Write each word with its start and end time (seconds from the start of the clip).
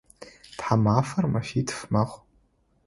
Тхьамафэр 0.57 1.25
мэфитф 1.31 1.77
мэхъу. 1.91 2.21